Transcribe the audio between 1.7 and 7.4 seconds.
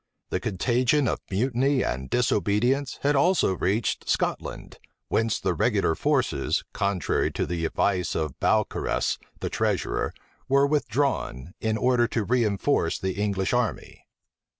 and disobedience had also reached Scotland, whence the regular forces, contrary